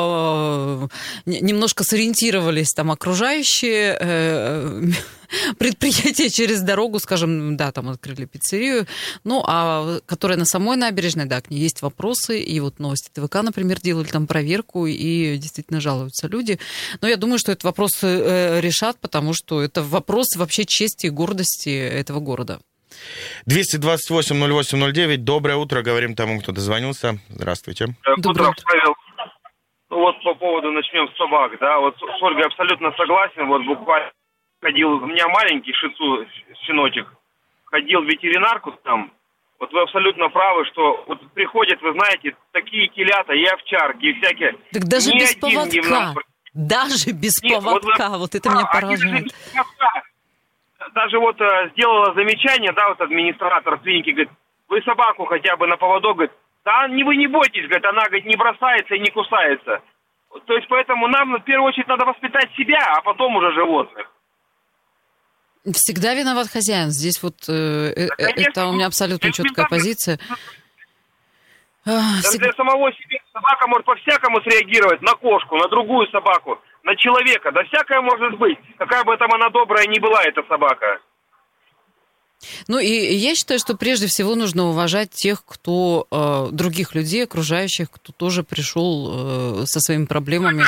не- 1.26 1.40
немножко 1.40 1.84
сориентировались 1.84 2.70
там 2.70 2.90
окружающие 2.90 3.96
э, 4.00 4.82
предприятия 5.58 6.30
через 6.30 6.60
дорогу, 6.60 6.98
скажем, 6.98 7.56
да, 7.56 7.72
там 7.72 7.88
открыли 7.88 8.24
пиццерию, 8.24 8.86
ну, 9.24 9.42
а 9.46 10.00
которая 10.06 10.38
на 10.38 10.44
самой 10.44 10.76
набережной, 10.76 11.26
да, 11.26 11.40
к 11.40 11.50
ней 11.50 11.60
есть 11.60 11.82
вопросы, 11.82 12.40
и 12.40 12.60
вот 12.60 12.78
новости 12.78 13.10
ТВК, 13.12 13.42
например, 13.42 13.80
делали 13.80 14.06
там 14.06 14.26
проверку, 14.26 14.86
и 14.86 15.36
действительно 15.38 15.80
жалуются 15.80 16.26
люди. 16.28 16.58
Но 17.00 17.08
я 17.08 17.16
думаю, 17.16 17.38
что 17.38 17.52
этот 17.52 17.64
вопрос 17.64 17.92
э, 18.02 18.60
решат, 18.60 18.98
потому 19.00 19.34
что 19.34 19.62
это 19.62 19.82
вопрос 19.82 20.36
вообще 20.36 20.64
чести 20.64 21.06
и 21.06 21.10
гордости 21.10 21.68
этого 21.68 22.20
города. 22.20 22.60
228-08-09. 23.48 25.16
Доброе 25.18 25.56
утро, 25.56 25.82
говорим 25.82 26.14
тому, 26.14 26.40
кто 26.40 26.52
дозвонился. 26.52 27.18
Здравствуйте. 27.28 27.96
Доброе 28.16 28.50
Утро, 28.50 28.50
утро. 28.50 28.64
Павел. 28.64 28.94
Вот 30.44 30.50
по 30.50 30.60
поводу 30.60 30.72
начнем 30.72 31.08
с 31.08 31.16
собак, 31.16 31.58
да, 31.58 31.78
вот 31.78 31.96
с 31.96 32.22
Ольгой 32.22 32.44
абсолютно 32.44 32.92
согласен, 32.98 33.46
вот 33.46 33.64
буквально 33.64 34.10
ходил, 34.62 34.92
у 35.02 35.06
меня 35.06 35.26
маленький 35.28 35.72
шицу, 35.72 36.26
щеночек, 36.66 37.06
ходил 37.64 38.02
в 38.02 38.04
ветеринарку 38.04 38.72
там, 38.84 39.10
вот 39.58 39.72
вы 39.72 39.80
абсолютно 39.80 40.28
правы, 40.28 40.66
что 40.66 41.02
вот 41.06 41.18
приходят, 41.32 41.80
вы 41.80 41.92
знаете, 41.92 42.36
такие 42.52 42.88
телята 42.88 43.32
и 43.32 43.44
овчарки, 43.46 44.04
и 44.04 44.20
всякие. 44.20 44.52
Так 44.72 44.84
даже 44.84 45.10
Ни 45.12 45.20
без 45.20 45.34
поводка. 45.36 45.90
нас- 45.90 46.14
Даже 46.52 47.12
без 47.12 47.42
Нет, 47.42 47.62
вот 47.62 47.80
поводка. 47.82 48.18
Вот 48.18 48.34
это 48.34 48.50
меня 48.50 48.64
А, 48.68 48.74
же 48.74 48.80
поражает. 48.80 49.26
Даже 50.94 51.18
вот 51.18 51.40
э, 51.40 51.70
сделала 51.72 52.12
замечание, 52.14 52.72
да, 52.72 52.90
вот 52.90 53.00
администратор 53.00 53.78
клиники, 53.78 54.10
говорит, 54.10 54.30
вы 54.68 54.82
собаку 54.82 55.24
хотя 55.24 55.56
бы 55.56 55.66
на 55.66 55.76
поводок, 55.78 56.16
говорит, 56.16 56.32
да 56.66 56.86
не 56.88 57.02
вы 57.02 57.16
не 57.16 57.28
бойтесь, 57.28 57.64
говорит, 57.66 57.86
она, 57.86 58.04
говорит, 58.04 58.26
не 58.26 58.36
бросается 58.36 58.94
и 58.94 59.00
не 59.00 59.10
кусается. 59.10 59.80
То 60.47 60.55
есть 60.55 60.67
поэтому 60.69 61.07
нам 61.09 61.35
в 61.37 61.45
первую 61.45 61.69
очередь 61.69 61.88
надо 61.88 62.05
воспитать 62.05 62.50
себя, 62.57 62.79
а 62.97 63.00
потом 63.03 63.37
уже 63.37 63.53
животных. 63.53 64.11
Всегда 65.73 66.14
виноват 66.14 66.49
хозяин. 66.49 66.91
Здесь 66.91 67.23
вот 67.23 67.35
э, 67.49 67.93
э, 67.97 68.09
Да, 68.09 68.17
конечно. 68.17 68.50
это 68.50 68.67
у 68.67 68.73
меня 68.73 68.87
абсолютно 68.87 69.33
четкая 69.33 69.67
позиция. 69.67 70.19
Всегда- 71.85 72.47
для 72.47 72.53
самого 72.53 72.93
себя 72.93 73.19
собака 73.33 73.67
может 73.69 73.85
по-всякому 73.87 74.41
среагировать 74.43 75.00
на 75.03 75.12
кошку, 75.14 75.57
на 75.57 75.69
другую 75.69 76.07
собаку, 76.11 76.61
на 76.83 76.97
человека. 76.97 77.53
Да 77.53 77.62
всякое 77.64 78.00
может 78.00 78.37
быть. 78.38 78.59
Какая 78.79 79.05
бы 79.05 79.17
там 79.17 79.33
она 79.33 79.49
добрая 79.50 79.87
ни 79.87 79.99
была, 79.99 80.23
эта 80.25 80.43
собака. 80.49 81.00
Ну 82.68 82.78
и 82.78 82.88
я 83.14 83.34
считаю, 83.34 83.58
что 83.60 83.76
прежде 83.76 84.06
всего 84.06 84.34
нужно 84.34 84.68
уважать 84.68 85.10
тех, 85.10 85.44
кто 85.44 86.06
э, 86.10 86.48
других 86.52 86.94
людей, 86.94 87.24
окружающих, 87.24 87.90
кто 87.90 88.12
тоже 88.12 88.42
пришел 88.42 89.62
э, 89.62 89.66
со 89.66 89.80
своими 89.80 90.06
проблемами. 90.06 90.64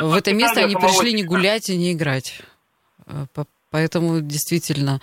В 0.00 0.14
это 0.14 0.32
место 0.32 0.60
они 0.64 0.74
пришли 0.76 1.12
не 1.12 1.22
гулять 1.24 1.68
и 1.70 1.76
не 1.76 1.92
играть. 1.92 2.40
Э, 3.06 3.26
по- 3.34 3.46
Поэтому 3.70 4.20
действительно. 4.20 5.00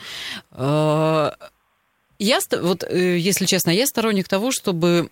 э, 0.52 1.32
Я, 2.20 2.40
вот, 2.62 2.84
если 2.92 3.46
честно, 3.46 3.72
я 3.72 3.88
сторонник 3.88 4.28
того, 4.28 4.52
чтобы 4.52 5.10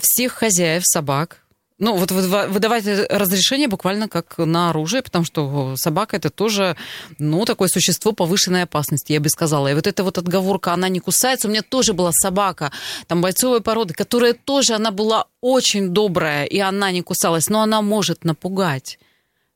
всех 0.00 0.32
хозяев 0.32 0.82
собак, 0.86 1.42
ну, 1.80 1.96
вот 1.96 2.12
выдава- 2.12 2.46
выдавать 2.46 2.84
разрешение 2.86 3.66
буквально 3.66 4.08
как 4.08 4.38
на 4.38 4.70
оружие, 4.70 5.02
потому 5.02 5.24
что 5.24 5.74
собака 5.76 6.16
это 6.16 6.30
тоже, 6.30 6.76
ну, 7.18 7.44
такое 7.44 7.68
существо 7.68 8.12
повышенной 8.12 8.62
опасности, 8.62 9.12
я 9.12 9.20
бы 9.20 9.28
сказала. 9.28 9.68
И 9.68 9.74
вот 9.74 9.86
эта 9.86 10.04
вот 10.04 10.18
отговорка, 10.18 10.72
она 10.72 10.88
не 10.88 11.00
кусается. 11.00 11.48
У 11.48 11.50
меня 11.50 11.62
тоже 11.62 11.92
была 11.92 12.12
собака, 12.12 12.70
там, 13.08 13.20
бойцовой 13.22 13.60
породы, 13.60 13.94
которая 13.94 14.34
тоже, 14.34 14.74
она 14.74 14.90
была 14.90 15.26
очень 15.40 15.88
добрая, 15.88 16.44
и 16.44 16.58
она 16.58 16.92
не 16.92 17.02
кусалась, 17.02 17.48
но 17.48 17.62
она 17.62 17.82
может 17.82 18.24
напугать 18.24 18.98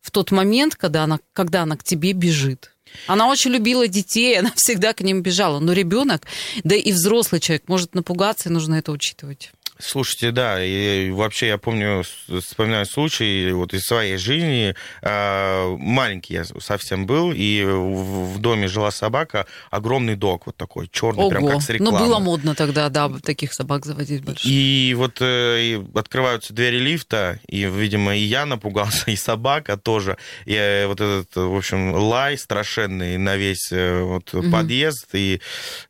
в 0.01 0.11
тот 0.11 0.31
момент, 0.31 0.77
когда 0.77 1.05
она, 1.05 1.19
когда 1.33 1.63
она 1.63 1.77
к 1.77 1.85
тебе 1.85 2.13
бежит. 2.13 2.71
Она 3.07 3.29
очень 3.29 3.51
любила 3.51 3.89
детей, 3.89 4.39
она 4.39 4.53
всегда 4.55 4.93
к 4.93 5.01
ним 5.01 5.23
бежала. 5.23 5.59
Но 5.61 5.73
ребенок, 5.73 6.27
да 6.63 6.75
и 6.75 6.93
взрослый 6.93 7.41
человек 7.41 7.65
может 7.69 7.95
напугаться, 7.95 8.49
и 8.49 8.53
нужно 8.53 8.77
это 8.77 8.93
учитывать. 8.93 9.53
Слушайте, 9.79 10.31
да, 10.31 10.65
и 10.65 11.11
вообще 11.11 11.49
я 11.49 11.59
помню, 11.59 12.05
вспоминаю 12.41 12.87
случай 12.87 13.51
вот 13.51 13.75
из 13.75 13.83
своей 13.85 14.17
жизни. 14.19 14.75
А, 15.03 15.77
Маленький 15.77 16.35
я 16.35 16.45
совсем 16.45 17.07
был, 17.07 17.33
и 17.35 17.65
в 17.65 18.39
доме 18.39 18.69
жила 18.69 18.91
собака, 18.93 19.47
огромный 19.71 20.15
дог, 20.15 20.47
вот 20.47 20.57
такой 20.57 20.89
черный, 20.93 21.29
прям 21.29 21.43
Ого. 21.45 21.53
как 21.55 21.63
с 21.63 21.69
Ну, 21.71 21.75
рекламы. 21.75 21.99
было 21.99 22.19
модно 22.21 22.55
тогда, 22.55 22.89
да, 22.89 23.11
таких 23.23 23.53
собак 23.53 23.85
заводить 23.85 24.23
больше. 24.25 24.47
И 24.49 24.95
вот 24.97 25.17
э, 25.21 25.61
и 25.61 25.85
открываются 25.99 26.53
двери 26.55 26.79
лифта, 26.79 27.41
и, 27.49 27.65
видимо, 27.65 28.15
и 28.17 28.21
я 28.21 28.47
напугался, 28.47 29.11
и 29.11 29.17
собака 29.17 29.77
тоже. 29.77 30.17
И 30.47 30.55
э, 30.55 30.87
вот 30.87 31.01
этот, 31.01 31.35
в 31.35 31.57
общем, 31.57 31.93
лай 31.95 32.39
страшенный 32.39 33.19
на 33.19 33.37
весь 33.37 33.73
э, 33.73 34.01
вот, 34.03 34.33
Мгм. 34.33 34.53
подъезд, 34.53 35.09
и 35.15 35.41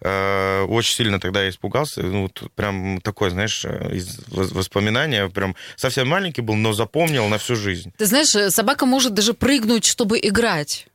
э, 0.01 0.63
очень 0.69 0.95
сильно 0.95 1.21
тогда 1.21 1.43
я 1.43 1.51
испугался. 1.51 2.03
Ну, 2.03 2.23
вот 2.23 2.51
прям 2.55 3.01
такое, 3.03 3.29
знаешь, 3.31 3.65
из 3.93 4.19
вос- 4.29 4.53
воспоминания, 4.55 5.29
прям 5.29 5.55
совсем 5.77 6.09
маленький 6.09 6.41
был, 6.43 6.55
но 6.55 6.73
запомнил 6.73 7.29
на 7.29 7.39
всю 7.39 7.57
жизнь. 7.57 7.93
Ты 7.97 8.07
знаешь, 8.07 8.35
э, 8.35 8.51
собака 8.51 8.87
может 8.87 9.15
даже 9.15 9.35
прыгнуть, 9.35 9.85
чтобы 9.85 10.19
играть. 10.23 10.87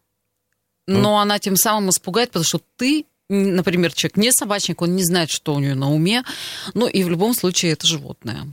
Но 0.88 1.20
она 1.20 1.38
тем 1.38 1.56
самым 1.56 1.92
испугает, 1.92 2.30
потому 2.30 2.46
что 2.46 2.62
ты, 2.76 3.06
например, 3.30 3.94
человек 3.94 4.18
не 4.18 4.32
собачник, 4.32 4.82
он 4.82 4.96
не 4.96 5.04
знает, 5.04 5.30
что 5.30 5.54
у 5.54 5.60
нее 5.60 5.76
на 5.76 5.92
уме. 5.92 6.24
Ну 6.74 6.88
и 6.88 7.04
в 7.04 7.10
любом 7.10 7.36
случае 7.36 7.74
это 7.74 7.86
животное. 7.86 8.48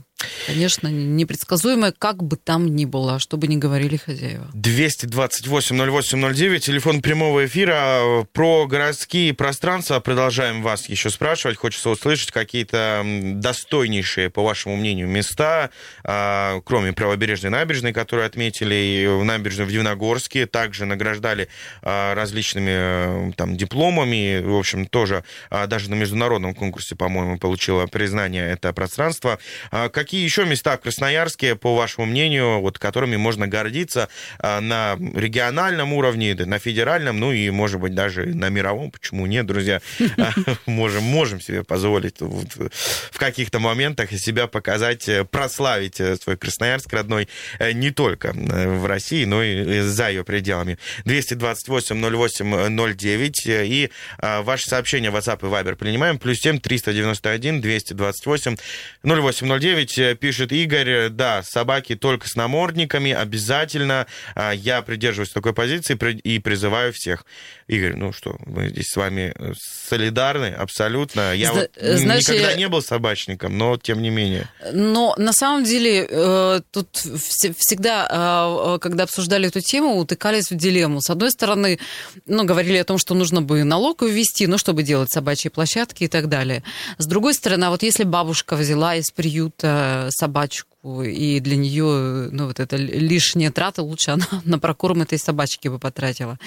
Конечно, 0.47 0.87
непредсказуемое, 0.87 1.91
как 1.91 2.23
бы 2.23 2.37
там 2.37 2.75
ни 2.75 2.85
было, 2.85 3.19
что 3.19 3.37
бы 3.37 3.45
ни 3.47 3.57
говорили 3.57 3.97
хозяева. 3.97 4.47
228-08-09, 4.55 6.59
телефон 6.59 7.01
прямого 7.01 7.45
эфира. 7.45 8.25
Про 8.33 8.65
городские 8.65 9.35
пространства 9.35 9.99
продолжаем 9.99 10.63
вас 10.63 10.89
еще 10.89 11.11
спрашивать. 11.11 11.57
Хочется 11.57 11.91
услышать 11.91 12.31
какие-то 12.31 13.03
достойнейшие, 13.05 14.31
по 14.31 14.43
вашему 14.43 14.75
мнению, 14.75 15.07
места, 15.07 15.69
а, 16.03 16.61
кроме 16.65 16.93
правобережной 16.93 17.51
набережной, 17.51 17.93
которую 17.93 18.25
отметили, 18.25 18.73
и 18.73 19.05
в 19.05 19.23
набережной 19.23 19.67
в 19.67 19.71
Дивногорске. 19.71 20.47
Также 20.47 20.85
награждали 20.85 21.47
а, 21.83 22.15
различными 22.15 22.71
э, 22.71 23.31
там 23.35 23.55
дипломами. 23.55 24.41
В 24.41 24.55
общем, 24.55 24.87
тоже 24.87 25.23
а, 25.51 25.67
даже 25.67 25.91
на 25.91 25.95
международном 25.95 26.55
конкурсе, 26.55 26.95
по-моему, 26.95 27.37
получила 27.37 27.85
признание 27.85 28.49
это 28.49 28.73
пространство. 28.73 29.37
А 29.69 29.89
Какие 30.07 30.23
еще 30.23 30.45
места 30.45 30.77
в 30.77 30.79
Красноярске, 30.79 31.57
по 31.57 31.75
вашему 31.75 32.05
мнению, 32.05 32.61
вот 32.61 32.79
которыми 32.79 33.17
можно 33.17 33.45
гордиться 33.45 34.07
а, 34.39 34.61
на 34.61 34.95
региональном 34.95 35.91
уровне, 35.91 36.33
на 36.33 36.59
федеральном, 36.59 37.19
ну 37.19 37.33
и, 37.33 37.49
может 37.49 37.81
быть, 37.81 37.93
даже 37.93 38.25
на 38.25 38.47
мировом, 38.47 38.89
почему 38.89 39.25
нет, 39.25 39.45
друзья, 39.45 39.81
А, 40.17 40.31
можем, 40.65 41.03
можем 41.03 41.41
себе 41.41 41.65
позволить 41.65 42.21
в 42.21 43.17
каких-то 43.17 43.59
моментах 43.59 44.13
себя 44.13 44.47
показать, 44.47 45.09
э, 45.09 45.25
прославить 45.25 45.99
э, 45.99 46.15
свой 46.15 46.37
Красноярск 46.37 46.93
родной 46.93 47.27
э, 47.59 47.73
не 47.73 47.91
только 47.91 48.31
в 48.33 48.85
России, 48.85 49.25
но 49.25 49.43
и 49.43 49.81
за 49.81 50.07
ее 50.07 50.23
пределами. 50.23 50.77
228-08-09 51.03 53.33
э, 53.45 53.65
и 53.65 53.91
а, 54.19 54.41
ваши 54.41 54.69
сообщения 54.69 55.11
в 55.11 55.17
WhatsApp 55.17 55.39
и 55.41 55.47
Viber 55.51 55.75
принимаем. 55.75 56.17
Плюс 56.17 56.39
7 56.39 56.59
391 56.59 57.59
228 57.59 58.55
0809. 59.03 59.96
Учить, 59.97 59.99
э, 59.99 60.15
пишет 60.15 60.51
Игорь. 60.51 61.09
Да, 61.09 61.43
собаки 61.43 61.95
только 61.95 62.27
с 62.27 62.35
намордниками, 62.35 63.11
обязательно. 63.11 64.07
А, 64.35 64.51
я 64.51 64.81
придерживаюсь 64.81 65.31
такой 65.31 65.53
позиции 65.53 65.97
и 66.23 66.39
призываю 66.39 66.93
всех. 66.93 67.25
Игорь, 67.67 67.95
ну 67.95 68.13
что, 68.13 68.37
мы 68.45 68.69
здесь 68.69 68.87
с 68.87 68.95
вами 68.95 69.33
э, 69.35 69.53
солидарны 69.89 70.53
абсолютно. 70.53 71.33
Я 71.33 71.51
Зна- 71.51 71.61
вот 71.61 71.97
знаешь, 71.99 72.27
никогда 72.27 72.51
я... 72.51 72.57
не 72.57 72.67
был 72.67 72.81
собачником, 72.81 73.57
но 73.57 73.77
тем 73.77 74.01
не 74.01 74.09
менее. 74.09 74.47
Но 74.73 75.15
на 75.17 75.33
самом 75.33 75.63
деле 75.63 76.07
э, 76.09 76.61
тут 76.71 76.95
всегда, 76.95 78.77
когда 78.81 79.03
обсуждали 79.03 79.47
эту 79.47 79.61
тему, 79.61 79.97
утыкались 79.97 80.51
в 80.51 80.55
дилемму. 80.55 81.01
С 81.01 81.09
одной 81.09 81.31
стороны, 81.31 81.79
ну, 82.25 82.43
говорили 82.43 82.77
о 82.77 82.83
том, 82.83 82.97
что 82.97 83.13
нужно 83.15 83.41
бы 83.41 83.63
налог 83.63 84.01
ввести, 84.01 84.47
ну, 84.47 84.57
чтобы 84.57 84.83
делать 84.83 85.11
собачьи 85.11 85.49
площадки 85.49 86.05
и 86.05 86.07
так 86.07 86.29
далее. 86.29 86.63
С 86.97 87.05
другой 87.05 87.33
стороны, 87.33 87.65
а 87.65 87.69
вот 87.69 87.83
если 87.83 88.03
бабушка 88.03 88.55
взяла 88.55 88.95
из 88.95 89.11
приюта 89.11 89.86
собачку, 90.09 91.03
и 91.03 91.39
для 91.39 91.55
нее, 91.55 92.29
ну, 92.31 92.47
вот 92.47 92.59
это 92.59 92.75
лишняя 92.77 93.51
трата, 93.51 93.81
лучше 93.81 94.11
она 94.11 94.27
на 94.45 94.59
прокорм 94.59 95.01
этой 95.01 95.17
собачки 95.17 95.67
бы 95.67 95.79
потратила. 95.79 96.37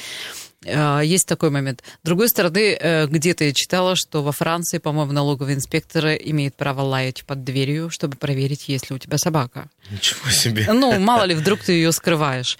А, 0.66 1.00
есть 1.00 1.26
такой 1.26 1.50
момент. 1.50 1.82
С 2.02 2.06
другой 2.06 2.28
стороны, 2.28 2.76
э, 2.78 3.06
где-то 3.06 3.44
я 3.44 3.52
читала, 3.52 3.96
что 3.96 4.22
во 4.22 4.32
Франции, 4.32 4.78
по-моему, 4.78 5.12
налоговые 5.12 5.56
инспекторы 5.56 6.20
имеют 6.22 6.54
право 6.54 6.82
лаять 6.82 7.24
под 7.24 7.44
дверью, 7.44 7.90
чтобы 7.90 8.16
проверить, 8.16 8.68
есть 8.68 8.90
ли 8.90 8.96
у 8.96 8.98
тебя 8.98 9.18
собака. 9.18 9.70
Ничего 9.90 10.30
себе. 10.30 10.66
Ну, 10.72 10.98
мало 11.00 11.24
ли, 11.24 11.34
вдруг 11.34 11.60
ты 11.60 11.72
ее 11.72 11.92
скрываешь. 11.92 12.58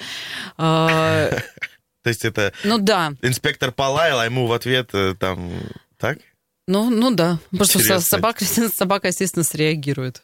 То 2.03 2.09
есть 2.09 2.25
это... 2.25 2.53
Ну 2.65 2.79
да. 2.79 3.13
Инспектор 3.21 3.73
полаял, 3.73 4.21
а 4.21 4.25
ему 4.25 4.47
в 4.47 4.53
ответ 4.53 4.91
э, 4.95 5.15
там... 5.19 5.53
Так? 5.99 6.19
Ну, 6.67 6.91
ну 6.91 7.11
да. 7.11 7.39
Потому 7.51 7.85
что 7.85 8.01
собака, 8.01 8.45
собака, 8.77 9.09
естественно, 9.09 9.45
среагирует. 9.45 10.23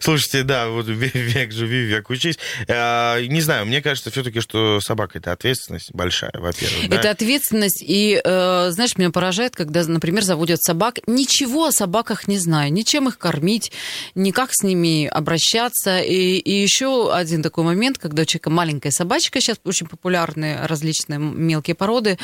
Слушайте, 0.00 0.42
да, 0.42 0.68
вот 0.68 0.86
век 0.88 1.52
живи, 1.52 1.84
век 1.84 2.10
учись. 2.10 2.38
А, 2.68 3.20
не 3.20 3.40
знаю, 3.40 3.66
мне 3.66 3.80
кажется 3.80 4.10
все-таки, 4.10 4.40
что 4.40 4.80
собака 4.80 5.18
это 5.18 5.32
ответственность 5.32 5.92
большая, 5.92 6.32
во-первых. 6.34 6.88
Да? 6.88 6.96
Это 6.96 7.10
ответственность, 7.10 7.82
и, 7.86 8.20
э, 8.22 8.70
знаешь, 8.70 8.96
меня 8.96 9.10
поражает, 9.10 9.54
когда, 9.54 9.84
например, 9.84 10.22
заводят 10.22 10.62
собак, 10.62 10.98
ничего 11.06 11.66
о 11.66 11.72
собаках 11.72 12.28
не 12.28 12.38
знаю, 12.38 12.72
ничем 12.72 13.08
их 13.08 13.18
кормить, 13.18 13.72
никак 14.14 14.50
с 14.52 14.62
ними 14.62 15.06
обращаться. 15.06 16.00
И, 16.00 16.38
и 16.38 16.62
еще 16.62 17.12
один 17.14 17.42
такой 17.42 17.64
момент, 17.64 17.98
когда 17.98 18.22
у 18.22 18.24
человека 18.24 18.50
маленькая 18.50 18.90
собачка, 18.90 19.40
сейчас 19.40 19.58
очень 19.64 19.86
популярные 19.86 20.66
различные 20.66 21.18
мелкие 21.18 21.74
породы, 21.74 22.18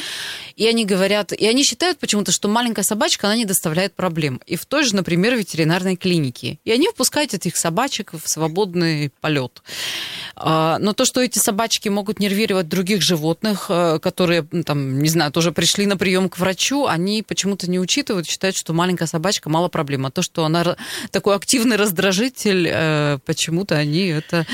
и 0.56 0.66
они 0.66 0.84
говорят, 0.84 1.32
и 1.32 1.46
они 1.46 1.64
считают 1.64 1.98
почему-то, 1.98 2.32
что 2.32 2.48
маленькая 2.48 2.82
собачка, 2.82 3.25
она 3.26 3.36
не 3.36 3.44
доставляет 3.44 3.94
проблем. 3.94 4.40
И 4.46 4.56
в 4.56 4.64
той 4.64 4.84
же, 4.84 4.94
например, 4.94 5.34
ветеринарной 5.34 5.96
клинике. 5.96 6.58
И 6.64 6.70
они 6.70 6.88
выпускают 6.88 7.34
этих 7.34 7.56
собачек 7.56 8.12
в 8.12 8.28
свободный 8.28 9.10
полет. 9.20 9.62
А, 10.38 10.78
но 10.78 10.92
то, 10.92 11.04
что 11.04 11.22
эти 11.22 11.38
собачки 11.38 11.88
могут 11.88 12.20
нервировать 12.20 12.68
других 12.68 13.02
животных, 13.02 13.66
э, 13.70 13.98
которые, 14.00 14.42
там, 14.42 14.98
не 15.00 15.08
знаю, 15.08 15.32
тоже 15.32 15.50
пришли 15.50 15.86
на 15.86 15.96
прием 15.96 16.28
к 16.28 16.38
врачу, 16.38 16.86
они 16.86 17.22
почему-то 17.22 17.70
не 17.70 17.80
учитывают, 17.80 18.26
считают, 18.26 18.54
что 18.56 18.74
маленькая 18.74 19.06
собачка 19.06 19.48
мало 19.48 19.68
проблем. 19.68 20.04
А 20.04 20.10
то, 20.10 20.20
что 20.20 20.44
она 20.44 20.76
такой 21.10 21.36
активный 21.36 21.76
раздражитель, 21.76 22.68
э, 22.70 23.18
почему-то 23.24 23.76
они 23.76 24.08
это, 24.08 24.46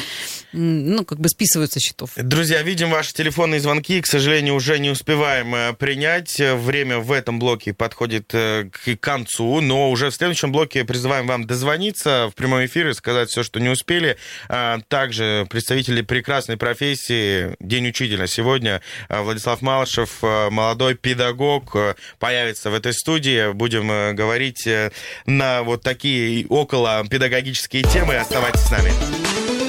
ну, 0.52 1.04
как 1.04 1.18
бы 1.18 1.28
списывают 1.28 1.72
со 1.72 1.80
счетов. 1.80 2.10
Друзья, 2.16 2.62
видим 2.62 2.90
ваши 2.90 3.12
телефонные 3.12 3.60
звонки. 3.60 4.00
К 4.00 4.06
сожалению, 4.06 4.54
уже 4.54 4.78
не 4.78 4.90
успеваем 4.90 5.52
э, 5.54 5.72
принять. 5.72 6.38
Время 6.38 6.98
в 6.98 7.10
этом 7.10 7.40
блоке 7.40 7.74
подходит 7.74 8.32
к 8.70 8.96
концу, 9.00 9.60
но 9.60 9.90
уже 9.90 10.10
в 10.10 10.14
следующем 10.14 10.52
блоке 10.52 10.84
призываем 10.84 11.26
вам 11.26 11.46
дозвониться 11.46 12.28
в 12.30 12.34
прямой 12.34 12.66
эфир 12.66 12.88
и 12.88 12.94
сказать 12.94 13.30
все, 13.30 13.42
что 13.42 13.60
не 13.60 13.68
успели. 13.68 14.16
А, 14.48 14.80
также 14.88 15.46
представители 15.50 16.02
прекрасной 16.02 16.56
профессии, 16.56 17.54
День 17.60 17.88
учителя 17.88 18.26
сегодня, 18.26 18.82
а, 19.08 19.22
Владислав 19.22 19.62
Малышев, 19.62 20.18
а, 20.22 20.50
молодой 20.50 20.94
педагог, 20.94 21.76
появится 22.18 22.70
в 22.70 22.74
этой 22.74 22.92
студии. 22.92 23.52
Будем 23.52 24.14
говорить 24.14 24.66
э, 24.66 24.90
на 25.26 25.62
вот 25.62 25.82
такие 25.82 26.46
около 26.48 27.04
педагогические 27.08 27.82
темы. 27.82 28.16
Оставайтесь 28.16 28.60
с 28.60 28.70
нами. 28.70 28.92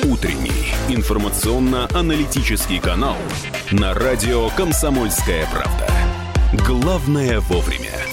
Утренний 0.05 0.73
информационно-аналитический 0.89 2.79
канал 2.79 3.17
на 3.71 3.93
радио 3.93 4.49
«Комсомольская 4.49 5.47
правда». 5.47 5.89
Главное 6.53 7.39
вовремя. 7.39 8.12